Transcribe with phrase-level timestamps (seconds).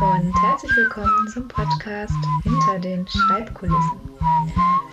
[0.00, 4.00] und herzlich willkommen zum Podcast Hinter den Schreibkulissen.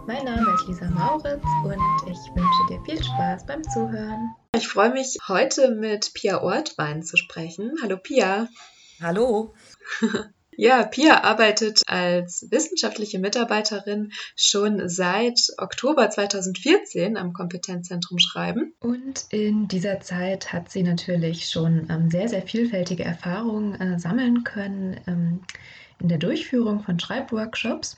[0.05, 4.35] Mein Name ist Lisa Mauritz und ich wünsche dir viel Spaß beim Zuhören.
[4.54, 7.75] Ich freue mich, heute mit Pia Ortwein zu sprechen.
[7.81, 8.49] Hallo Pia.
[9.01, 9.54] Hallo.
[10.60, 18.74] Ja, Pia arbeitet als wissenschaftliche Mitarbeiterin schon seit Oktober 2014 am Kompetenzzentrum Schreiben.
[18.80, 24.43] Und in dieser Zeit hat sie natürlich schon ähm, sehr, sehr vielfältige Erfahrungen äh, sammeln
[24.43, 25.42] können ähm,
[26.00, 27.98] in der Durchführung von Schreibworkshops.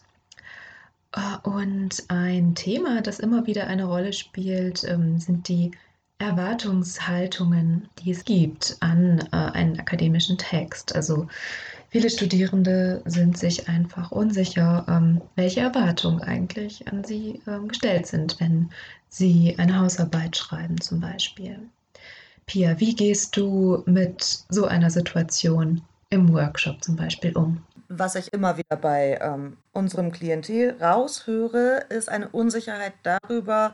[1.16, 5.72] Äh, und ein Thema, das immer wieder eine Rolle spielt, ähm, sind die
[6.18, 10.94] Erwartungshaltungen, die es gibt an äh, einen akademischen Text.
[10.94, 11.30] Also
[11.92, 18.40] Viele Studierende sind sich einfach unsicher, ähm, welche Erwartungen eigentlich an sie ähm, gestellt sind,
[18.40, 18.70] wenn
[19.10, 21.60] sie eine Hausarbeit schreiben zum Beispiel.
[22.46, 27.64] Pia, wie gehst du mit so einer Situation im Workshop zum Beispiel um?
[27.88, 33.74] Was ich immer wieder bei ähm, unserem Klientel raushöre, ist eine Unsicherheit darüber,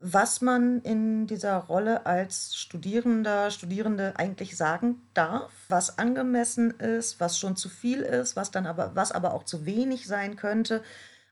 [0.00, 7.38] was man in dieser Rolle als Studierender, Studierende eigentlich sagen darf, was angemessen ist, was
[7.38, 10.82] schon zu viel ist, was dann aber, was aber auch zu wenig sein könnte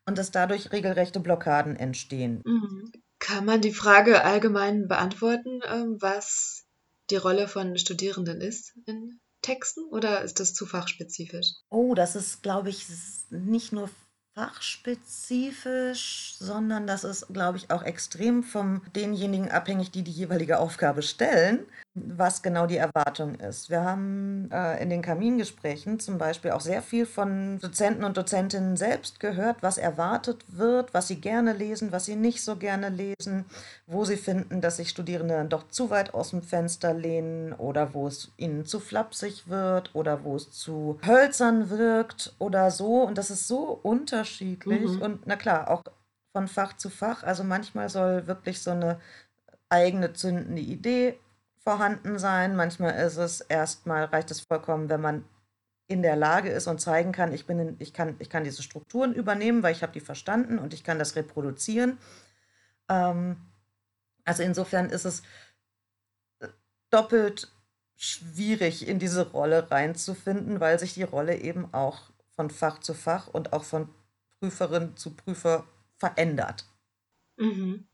[0.05, 2.43] und dass dadurch regelrechte Blockaden entstehen.
[2.45, 2.93] Mhm.
[3.19, 6.65] Kann man die Frage allgemein beantworten, ähm, was
[7.11, 11.53] die Rolle von Studierenden ist in Texten oder ist das zu fachspezifisch?
[11.71, 12.87] Oh, das ist, glaube ich,
[13.31, 13.89] nicht nur
[14.37, 21.03] fachspezifisch, sondern das ist, glaube ich, auch extrem von denjenigen abhängig, die die jeweilige Aufgabe
[21.03, 23.71] stellen was genau die Erwartung ist.
[23.71, 28.77] Wir haben äh, in den Kamingesprächen zum Beispiel auch sehr viel von Dozenten und Dozentinnen
[28.77, 33.47] selbst gehört, was erwartet wird, was sie gerne lesen, was sie nicht so gerne lesen,
[33.87, 37.95] wo sie finden, dass sich Studierende dann doch zu weit aus dem Fenster lehnen oder
[37.95, 43.05] wo es ihnen zu flapsig wird oder wo es zu hölzern wirkt oder so.
[43.05, 45.03] Und das ist so unterschiedlich mhm.
[45.03, 45.83] und na klar, auch
[46.35, 47.23] von Fach zu Fach.
[47.23, 49.01] Also manchmal soll wirklich so eine
[49.71, 51.19] eigene zündende Idee
[51.67, 52.55] vorhanden sein.
[52.55, 55.25] Manchmal ist es erstmal, reicht es vollkommen, wenn man
[55.89, 58.63] in der Lage ist und zeigen kann, ich, bin in, ich, kann, ich kann diese
[58.63, 61.99] Strukturen übernehmen, weil ich habe die verstanden und ich kann das reproduzieren.
[62.89, 63.37] Ähm,
[64.25, 65.23] also insofern ist es
[66.39, 66.49] äh,
[66.91, 67.53] doppelt
[67.97, 73.27] schwierig, in diese Rolle reinzufinden, weil sich die Rolle eben auch von Fach zu Fach
[73.27, 73.89] und auch von
[74.39, 75.65] Prüferin zu Prüfer
[75.97, 76.65] verändert.
[77.37, 77.89] Mhm.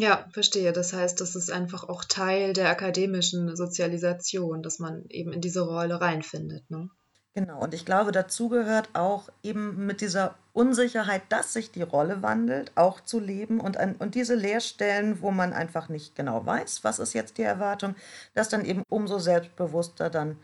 [0.00, 0.72] Ja, verstehe.
[0.72, 5.60] Das heißt, das ist einfach auch Teil der akademischen Sozialisation, dass man eben in diese
[5.60, 6.88] Rolle reinfindet, ne?
[7.34, 12.22] Genau, und ich glaube, dazu gehört auch eben mit dieser Unsicherheit, dass sich die Rolle
[12.22, 16.82] wandelt, auch zu leben und, an, und diese Leerstellen, wo man einfach nicht genau weiß,
[16.82, 17.94] was ist jetzt die Erwartung,
[18.34, 20.38] das dann eben umso selbstbewusster dann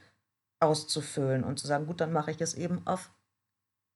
[0.60, 3.10] auszufüllen und zu sagen, gut, dann mache ich es eben auf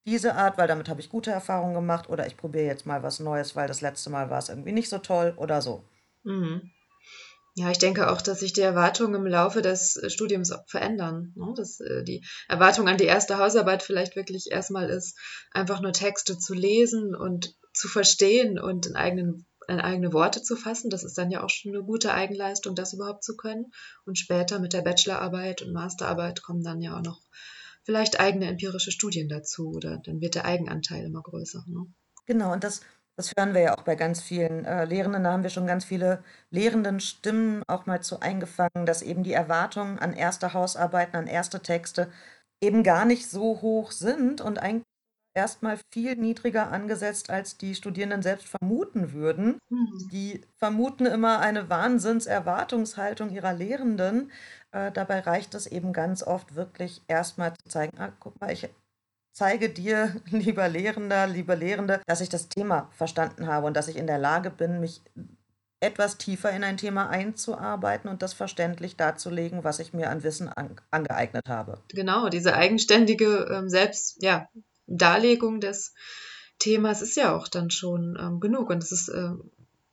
[0.06, 3.20] diese Art, weil damit habe ich gute Erfahrungen gemacht oder ich probiere jetzt mal was
[3.20, 5.84] Neues, weil das letzte Mal war es irgendwie nicht so toll oder so.
[6.24, 6.70] Mhm.
[7.56, 11.32] Ja, ich denke auch, dass sich die Erwartungen im Laufe des Studiums verändern.
[11.34, 11.52] Ne?
[11.56, 15.18] Dass äh, die Erwartung an die erste Hausarbeit vielleicht wirklich erstmal ist,
[15.50, 20.56] einfach nur Texte zu lesen und zu verstehen und in, eigenen, in eigene Worte zu
[20.56, 20.90] fassen.
[20.90, 23.72] Das ist dann ja auch schon eine gute Eigenleistung, das überhaupt zu können.
[24.06, 27.20] Und später mit der Bachelorarbeit und Masterarbeit kommen dann ja auch noch
[27.84, 31.64] vielleicht eigene empirische Studien dazu oder dann wird der Eigenanteil immer größer.
[31.66, 31.86] Ne?
[32.26, 32.80] Genau, und das,
[33.16, 35.24] das hören wir ja auch bei ganz vielen äh, Lehrenden.
[35.24, 39.32] Da haben wir schon ganz viele lehrenden Stimmen auch mal zu eingefangen, dass eben die
[39.32, 42.10] Erwartungen an erste Hausarbeiten, an erste Texte
[42.60, 44.84] eben gar nicht so hoch sind und eigentlich
[45.34, 49.58] erstmal viel niedriger angesetzt, als die Studierenden selbst vermuten würden.
[49.68, 50.08] Mhm.
[50.12, 54.30] Die vermuten immer eine Wahnsinnserwartungshaltung ihrer Lehrenden.
[54.72, 58.68] Äh, dabei reicht es eben ganz oft wirklich erstmal zu zeigen, ah, guck mal, ich
[59.32, 63.96] zeige dir, lieber Lehrender, liebe Lehrende, dass ich das Thema verstanden habe und dass ich
[63.96, 65.00] in der Lage bin, mich
[65.82, 70.48] etwas tiefer in ein Thema einzuarbeiten und das verständlich darzulegen, was ich mir an Wissen
[70.48, 71.80] an, angeeignet habe.
[71.88, 74.46] Genau, diese eigenständige ähm, Selbst, ja,
[74.90, 75.94] Darlegung des
[76.58, 78.70] Themas ist ja auch dann schon ähm, genug.
[78.70, 79.30] Und es ist äh,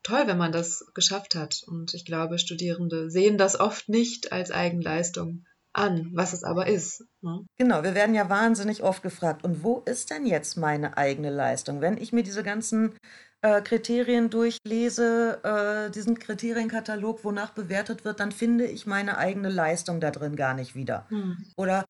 [0.04, 1.64] toll, wenn man das geschafft hat.
[1.68, 7.06] Und ich glaube, Studierende sehen das oft nicht als Eigenleistung an, was es aber ist.
[7.22, 7.46] Ne?
[7.58, 11.82] Genau, wir werden ja wahnsinnig oft gefragt, und wo ist denn jetzt meine eigene Leistung?
[11.82, 12.96] Wenn ich mir diese ganzen
[13.42, 20.00] äh, Kriterien durchlese, äh, diesen Kriterienkatalog, wonach bewertet wird, dann finde ich meine eigene Leistung
[20.00, 21.06] da drin gar nicht wieder.
[21.10, 21.38] Hm.
[21.56, 21.86] Oder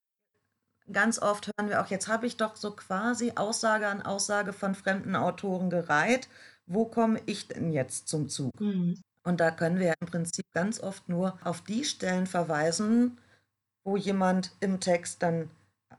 [0.91, 4.73] Ganz oft hören wir auch, jetzt habe ich doch so quasi Aussage an Aussage von
[4.73, 6.29] fremden Autoren gereiht.
[6.65, 8.59] Wo komme ich denn jetzt zum Zug?
[8.59, 9.01] Mhm.
[9.23, 13.19] Und da können wir im Prinzip ganz oft nur auf die Stellen verweisen,
[13.83, 15.49] wo jemand im Text dann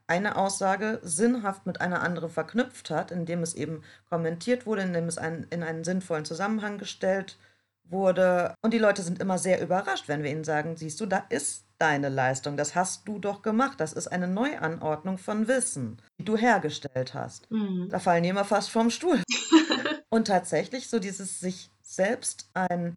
[0.06, 5.18] eine Aussage sinnhaft mit einer anderen verknüpft hat, indem es eben kommentiert wurde, indem es
[5.18, 7.36] ein, in einen sinnvollen Zusammenhang gestellt
[7.84, 8.54] wurde.
[8.62, 11.67] Und die Leute sind immer sehr überrascht, wenn wir ihnen sagen, siehst du, da ist
[11.78, 16.36] deine Leistung, das hast du doch gemacht, das ist eine Neuanordnung von Wissen, die du
[16.36, 17.50] hergestellt hast.
[17.50, 17.88] Mhm.
[17.90, 19.22] Da fallen die immer fast vom Stuhl.
[20.10, 22.96] Und tatsächlich so dieses sich selbst ein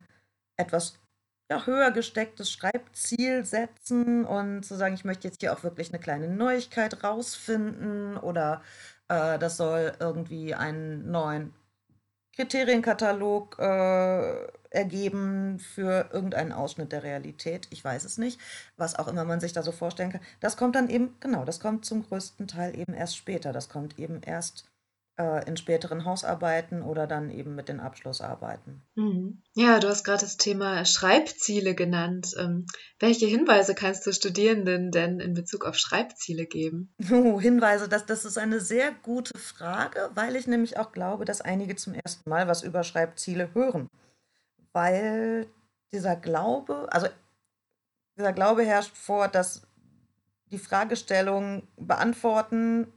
[0.58, 1.00] etwas
[1.52, 6.00] ja, höher gestecktes Schreibziel setzen und zu sagen, ich möchte jetzt hier auch wirklich eine
[6.00, 8.62] kleine Neuigkeit rausfinden oder
[9.10, 11.54] äh, das soll irgendwie einen neuen
[12.42, 17.68] Kriterienkatalog äh, ergeben für irgendeinen Ausschnitt der Realität.
[17.70, 18.40] Ich weiß es nicht,
[18.78, 20.22] was auch immer man sich da so vorstellen kann.
[20.40, 23.54] Das kommt dann eben, genau, das kommt zum größten Teil eben erst später.
[23.54, 24.71] Das kommt eben erst
[25.22, 28.82] äh, in späteren Hausarbeiten oder dann eben mit den Abschlussarbeiten.
[28.96, 29.42] Mhm.
[29.54, 32.34] Ja, du hast gerade das Thema Schreibziele genannt.
[32.40, 32.66] Ähm,
[33.00, 36.94] welche Hinweise kannst du Studierenden denn in Bezug auf Schreibziele geben?
[37.12, 41.42] Oh, Hinweise, das, das ist eine sehr gute Frage, weil ich nämlich auch glaube, dass
[41.42, 43.88] einige zum ersten Mal was über Schreibziele hören.
[44.74, 45.48] Weil
[45.92, 47.08] dieser Glaube, also
[48.18, 49.62] dieser Glaube herrscht vor, dass
[50.52, 52.88] die Fragestellung beantworten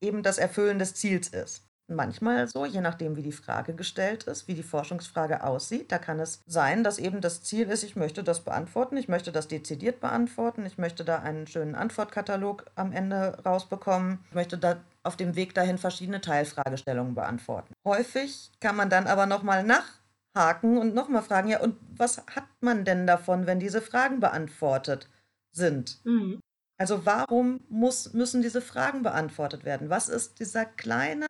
[0.00, 1.68] eben das Erfüllen des Ziels ist.
[1.90, 5.90] Manchmal so, je nachdem, wie die Frage gestellt ist, wie die Forschungsfrage aussieht.
[5.90, 9.32] Da kann es sein, dass eben das Ziel ist, ich möchte das beantworten, ich möchte
[9.32, 14.82] das dezidiert beantworten, ich möchte da einen schönen Antwortkatalog am Ende rausbekommen, ich möchte da
[15.02, 17.72] auf dem Weg dahin verschiedene Teilfragestellungen beantworten.
[17.86, 22.84] Häufig kann man dann aber nochmal nachhaken und nochmal fragen, ja, und was hat man
[22.84, 25.08] denn davon, wenn diese Fragen beantwortet
[25.52, 26.04] sind?
[26.04, 26.40] Mhm.
[26.78, 29.90] Also warum muss, müssen diese Fragen beantwortet werden?
[29.90, 31.26] Was ist dieser kleine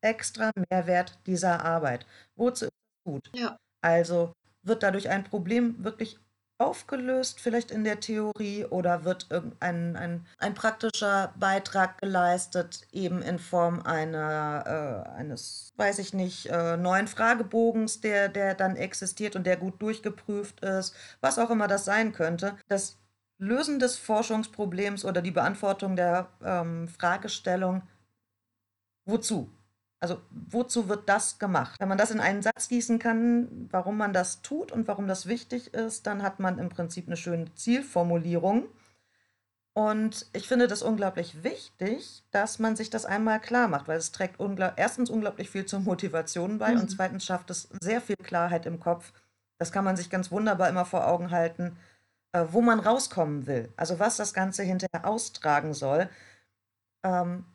[0.00, 2.04] extra Mehrwert dieser Arbeit?
[2.36, 3.30] Wozu ist es gut?
[3.34, 3.56] Ja.
[3.80, 6.18] Also wird dadurch ein Problem wirklich
[6.58, 13.38] aufgelöst, vielleicht in der Theorie, oder wird irgendein ein, ein praktischer Beitrag geleistet, eben in
[13.38, 19.46] Form einer, äh, eines, weiß ich nicht, äh, neuen Fragebogens, der, der dann existiert und
[19.46, 22.56] der gut durchgeprüft ist, was auch immer das sein könnte.
[22.66, 22.96] Das
[23.38, 27.82] Lösen des Forschungsproblems oder die Beantwortung der ähm, Fragestellung,
[29.04, 29.48] wozu?
[30.00, 31.80] Also wozu wird das gemacht?
[31.80, 35.26] Wenn man das in einen Satz gießen kann, warum man das tut und warum das
[35.26, 38.66] wichtig ist, dann hat man im Prinzip eine schöne Zielformulierung.
[39.72, 44.10] Und ich finde das unglaublich wichtig, dass man sich das einmal klar macht, weil es
[44.10, 46.80] trägt ungl erstens unglaublich viel zur Motivation bei mhm.
[46.80, 49.12] und zweitens schafft es sehr viel Klarheit im Kopf.
[49.58, 51.76] Das kann man sich ganz wunderbar immer vor Augen halten
[52.32, 56.08] wo man rauskommen will, also was das Ganze hinterher austragen soll.
[57.04, 57.46] Ähm,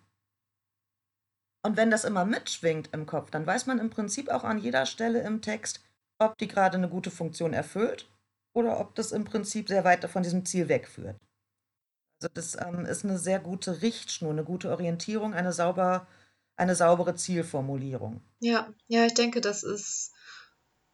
[1.66, 4.86] und wenn das immer mitschwingt im Kopf, dann weiß man im Prinzip auch an jeder
[4.86, 5.82] Stelle im Text,
[6.20, 8.10] ob die gerade eine gute Funktion erfüllt
[8.54, 11.18] oder ob das im Prinzip sehr weit von diesem Ziel wegführt.
[12.22, 16.08] Also das ähm, ist eine sehr gute Richtschnur, eine gute Orientierung, eine, sauber,
[16.56, 18.22] eine saubere Zielformulierung.
[18.40, 20.14] Ja, ja, ich denke, das ist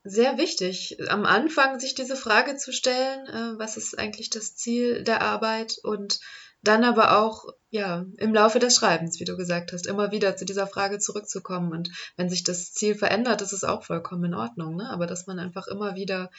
[0.03, 5.03] sehr wichtig, am Anfang sich diese Frage zu stellen, äh, was ist eigentlich das Ziel
[5.03, 6.19] der Arbeit und
[6.61, 10.45] dann aber auch ja im Laufe des Schreibens, wie du gesagt hast, immer wieder zu
[10.45, 14.75] dieser Frage zurückzukommen und wenn sich das Ziel verändert, ist es auch vollkommen in Ordnung,
[14.75, 14.89] ne?
[14.89, 16.29] Aber dass man einfach immer wieder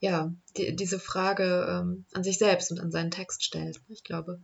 [0.00, 3.80] ja die, diese Frage ähm, an sich selbst und an seinen Text stellt.
[3.88, 4.40] Ich glaube,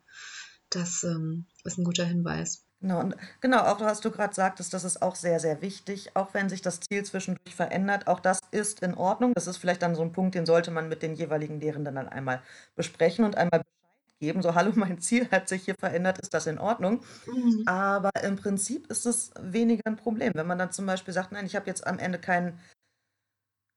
[0.70, 2.63] das ähm, ist ein guter Hinweis.
[2.84, 6.34] Genau, und genau, auch was du gerade sagtest, das ist auch sehr, sehr wichtig, auch
[6.34, 9.32] wenn sich das Ziel zwischendurch verändert, auch das ist in Ordnung.
[9.32, 12.10] Das ist vielleicht dann so ein Punkt, den sollte man mit den jeweiligen Lehrenden dann
[12.10, 12.42] einmal
[12.76, 14.42] besprechen und einmal Bescheid geben.
[14.42, 17.00] So, hallo, mein Ziel hat sich hier verändert, ist das in Ordnung?
[17.26, 17.62] Mhm.
[17.64, 20.32] Aber im Prinzip ist es weniger ein Problem.
[20.34, 22.60] Wenn man dann zum Beispiel sagt, nein, ich habe jetzt am Ende keinen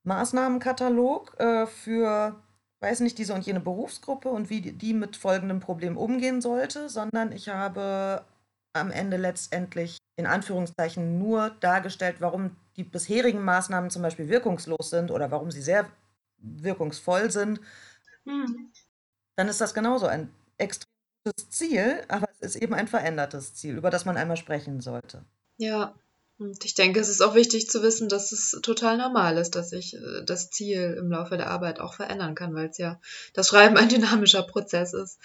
[0.04, 2.36] Maßnahmenkatalog äh, für
[2.80, 7.32] weiß nicht, diese und jene Berufsgruppe und wie die mit folgendem Problem umgehen sollte, sondern
[7.32, 8.22] ich habe
[8.80, 15.10] am Ende letztendlich in Anführungszeichen nur dargestellt, warum die bisherigen Maßnahmen zum Beispiel wirkungslos sind
[15.10, 15.88] oder warum sie sehr
[16.38, 17.60] wirkungsvoll sind,
[18.24, 18.70] mhm.
[19.36, 23.90] dann ist das genauso ein extremes Ziel, aber es ist eben ein verändertes Ziel, über
[23.90, 25.24] das man einmal sprechen sollte.
[25.56, 25.94] Ja,
[26.38, 29.70] und ich denke, es ist auch wichtig zu wissen, dass es total normal ist, dass
[29.70, 33.00] sich äh, das Ziel im Laufe der Arbeit auch verändern kann, weil es ja
[33.34, 35.18] das Schreiben ein dynamischer Prozess ist,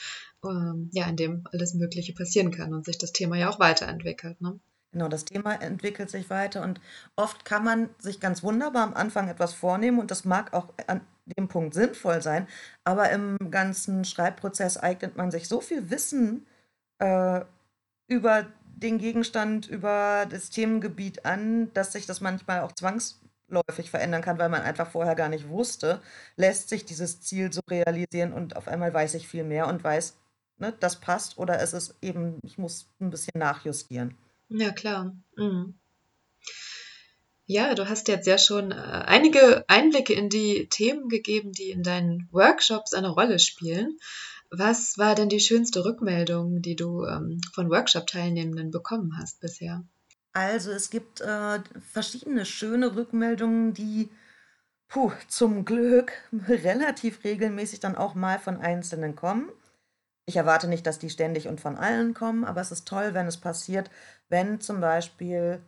[0.43, 4.41] ähm, ja, in dem alles Mögliche passieren kann und sich das Thema ja auch weiterentwickelt.
[4.41, 4.59] Ne?
[4.91, 6.81] Genau, das Thema entwickelt sich weiter und
[7.15, 11.01] oft kann man sich ganz wunderbar am Anfang etwas vornehmen und das mag auch an
[11.37, 12.47] dem Punkt sinnvoll sein,
[12.83, 16.45] aber im ganzen Schreibprozess eignet man sich so viel Wissen
[16.99, 17.41] äh,
[18.07, 24.39] über den Gegenstand über das Themengebiet an, dass sich das manchmal auch zwangsläufig verändern kann,
[24.39, 26.01] weil man einfach vorher gar nicht wusste,
[26.35, 30.17] lässt sich dieses Ziel so realisieren und auf einmal weiß ich viel mehr und weiß,
[30.57, 34.17] ne, das passt oder ist es eben, ich muss ein bisschen nachjustieren.
[34.49, 35.15] Ja, klar.
[35.35, 35.75] Mhm.
[37.45, 41.83] Ja, du hast jetzt ja schon äh, einige Einblicke in die Themen gegeben, die in
[41.83, 43.97] deinen Workshops eine Rolle spielen.
[44.55, 49.83] Was war denn die schönste Rückmeldung, die du ähm, von Workshop-Teilnehmenden bekommen hast bisher?
[50.31, 51.59] Also es gibt äh,
[51.91, 54.09] verschiedene schöne Rückmeldungen, die
[54.87, 56.13] puh, zum Glück
[56.47, 59.49] relativ regelmäßig dann auch mal von Einzelnen kommen.
[60.27, 63.25] Ich erwarte nicht, dass die ständig und von allen kommen, aber es ist toll, wenn
[63.25, 63.89] es passiert,
[64.29, 65.61] wenn zum Beispiel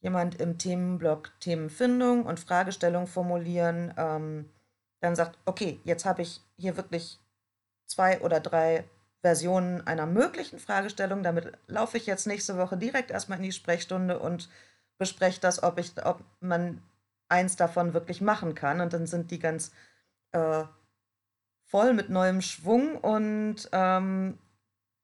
[0.00, 4.46] jemand im Themenblock Themenfindung und Fragestellung formulieren ähm,
[5.00, 7.20] dann sagt, okay, jetzt habe ich hier wirklich
[7.86, 8.84] zwei oder drei
[9.22, 11.22] Versionen einer möglichen Fragestellung.
[11.22, 14.48] Damit laufe ich jetzt nächste Woche direkt erstmal in die Sprechstunde und
[14.98, 16.82] bespreche das, ob, ich, ob man
[17.28, 18.80] eins davon wirklich machen kann.
[18.80, 19.72] Und dann sind die ganz
[20.32, 20.64] äh,
[21.64, 24.38] voll mit neuem Schwung und ähm,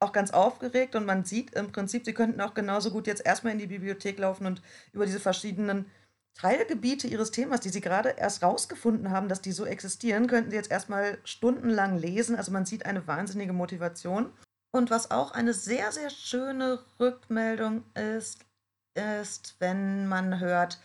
[0.00, 0.94] auch ganz aufgeregt.
[0.94, 4.18] Und man sieht im Prinzip, sie könnten auch genauso gut jetzt erstmal in die Bibliothek
[4.18, 4.62] laufen und
[4.92, 5.86] über diese verschiedenen
[6.34, 10.56] Teilgebiete ihres Themas, die sie gerade erst rausgefunden haben, dass die so existieren, könnten sie
[10.56, 12.36] jetzt erstmal stundenlang lesen.
[12.36, 14.32] Also man sieht eine wahnsinnige Motivation.
[14.74, 18.46] Und was auch eine sehr, sehr schöne Rückmeldung ist,
[18.94, 20.80] ist, wenn man hört,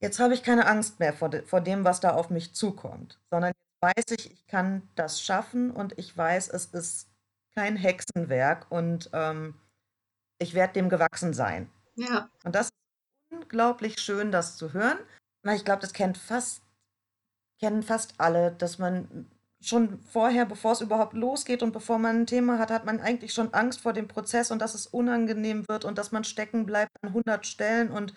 [0.00, 3.20] jetzt habe ich keine Angst mehr vor, de vor dem, was da auf mich zukommt,
[3.30, 7.08] sondern jetzt weiß ich, ich kann das schaffen und ich weiß, es ist
[7.54, 9.54] kein Hexenwerk und ähm,
[10.38, 11.70] ich werde dem gewachsen sein.
[11.94, 12.28] Ja.
[12.44, 12.75] Und das ist
[13.46, 14.98] unglaublich schön, das zu hören.
[15.54, 16.62] Ich glaube, das kennt fast,
[17.60, 22.26] kennen fast alle, dass man schon vorher, bevor es überhaupt losgeht und bevor man ein
[22.26, 25.84] Thema hat, hat man eigentlich schon Angst vor dem Prozess und dass es unangenehm wird
[25.84, 28.12] und dass man stecken bleibt an 100 Stellen und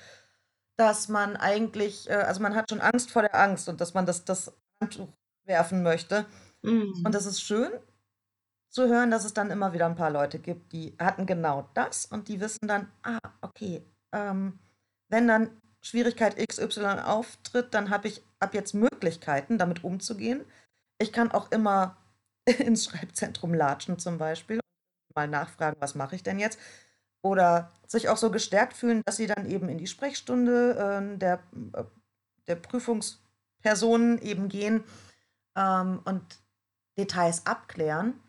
[0.76, 4.06] dass man eigentlich, äh, also man hat schon Angst vor der Angst und dass man
[4.06, 5.10] das, das Handtuch
[5.46, 6.26] werfen möchte.
[6.64, 7.04] Mhm.
[7.06, 7.72] Und das ist schön
[8.70, 12.06] zu hören, dass es dann immer wieder ein paar Leute gibt, die hatten genau das
[12.06, 14.60] und die wissen dann, ah, okay, ähm,
[15.10, 15.50] wenn dann
[15.82, 20.46] Schwierigkeit XY auftritt, dann habe ich ab jetzt Möglichkeiten, damit umzugehen.
[20.98, 21.98] Ich kann auch immer
[22.46, 24.60] ins Schreibzentrum latschen zum Beispiel,
[25.16, 26.60] mal nachfragen, was mache ich denn jetzt?
[27.22, 31.40] Oder sich auch so gestärkt fühlen, dass sie dann eben in die Sprechstunde äh, der,
[32.48, 34.84] der Prüfungspersonen eben gehen
[35.56, 36.24] ähm, und
[36.98, 38.20] Details abklären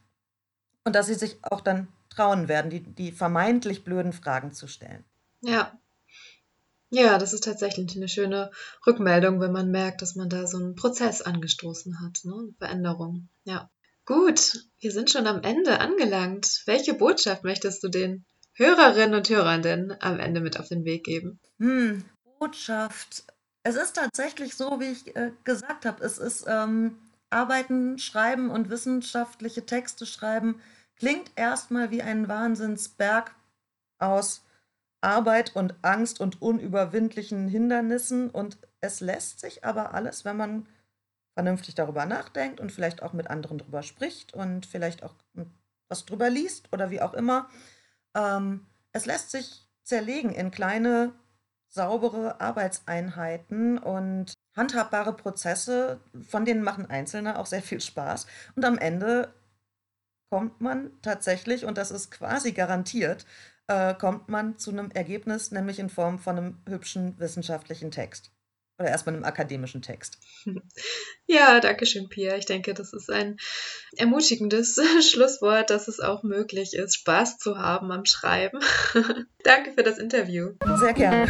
[0.84, 5.04] und dass sie sich auch dann trauen werden, die, die vermeintlich blöden Fragen zu stellen.
[5.40, 5.78] Ja.
[6.90, 8.50] Ja, das ist tatsächlich eine schöne
[8.86, 12.34] Rückmeldung, wenn man merkt, dass man da so einen Prozess angestoßen hat, ne?
[12.34, 13.28] Eine Veränderung.
[13.44, 13.70] Ja.
[14.04, 16.62] Gut, wir sind schon am Ende angelangt.
[16.66, 21.04] Welche Botschaft möchtest du den Hörerinnen und Hörern denn am Ende mit auf den Weg
[21.04, 21.38] geben?
[21.58, 22.04] Hm,
[22.38, 23.24] Botschaft.
[23.62, 26.02] Es ist tatsächlich so, wie ich äh, gesagt habe.
[26.02, 30.60] Es ist ähm, Arbeiten, Schreiben und wissenschaftliche Texte schreiben
[31.00, 33.34] klingt erstmal wie ein Wahnsinnsberg
[33.98, 34.44] aus
[35.00, 38.30] Arbeit und Angst und unüberwindlichen Hindernissen.
[38.30, 40.66] Und es lässt sich aber alles, wenn man
[41.34, 45.14] vernünftig darüber nachdenkt und vielleicht auch mit anderen drüber spricht und vielleicht auch
[45.88, 47.48] was drüber liest oder wie auch immer,
[48.14, 51.12] ähm, es lässt sich zerlegen in kleine,
[51.68, 58.26] saubere Arbeitseinheiten und handhabbare Prozesse, von denen machen Einzelne auch sehr viel Spaß.
[58.56, 59.32] Und am Ende
[60.30, 63.26] kommt man tatsächlich, und das ist quasi garantiert,
[63.70, 68.32] äh, kommt man zu einem Ergebnis, nämlich in Form von einem hübschen wissenschaftlichen Text.
[68.80, 70.18] Oder erstmal einem akademischen Text.
[71.26, 72.34] Ja, danke schön, Pia.
[72.34, 73.36] Ich denke, das ist ein
[73.96, 78.58] ermutigendes Schlusswort, dass es auch möglich ist, Spaß zu haben am Schreiben.
[79.44, 80.54] danke für das Interview.
[80.80, 81.28] Sehr gerne.